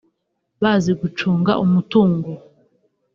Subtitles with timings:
[0.61, 2.29] bazi gucunga umutungo